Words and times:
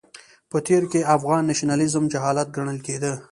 په 0.49 0.57
تېر 0.67 0.83
کې 0.91 1.09
افغان 1.15 1.41
نېشنلېزم 1.49 2.03
جهالت 2.13 2.47
ګڼل 2.55 2.77
کېده. 2.85 3.13